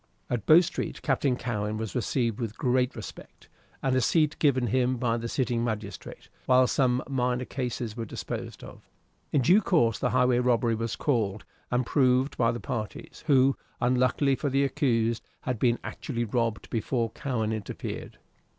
At 0.31 0.47
Bow 0.47 0.61
Street 0.61 1.03
Captain 1.03 1.35
Cowen 1.35 1.77
was 1.77 1.93
received 1.93 2.39
with 2.39 2.57
great 2.57 2.95
respect, 2.95 3.49
and 3.83 3.95
a 3.95 4.01
seat 4.01 4.35
given 4.39 4.65
him 4.65 4.97
by 4.97 5.15
the 5.15 5.27
sitting 5.27 5.63
magistrate 5.63 6.27
while 6.47 6.65
some 6.65 7.03
minor 7.07 7.45
cases 7.45 7.95
were 7.95 8.03
disposed 8.05 8.63
of. 8.63 8.89
In 9.31 9.41
due 9.43 9.61
course 9.61 9.99
the 9.99 10.09
highway 10.09 10.39
robbery 10.39 10.73
was 10.73 10.95
called 10.95 11.45
and 11.69 11.85
proved 11.85 12.35
by 12.35 12.51
the 12.51 12.59
parties 12.59 13.23
who, 13.27 13.55
unluckily 13.79 14.33
for 14.35 14.49
the 14.49 14.63
accused, 14.63 15.21
had 15.41 15.59
been 15.59 15.77
actually 15.83 16.25
robbed 16.25 16.71
before 16.71 17.11
Cowen 17.11 17.53
interfered. 17.53 18.17